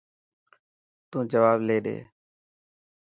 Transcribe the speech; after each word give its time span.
تون 1.09 1.23
جواب 1.31 1.57
لي 1.67 1.77
ڏي. 1.85 1.97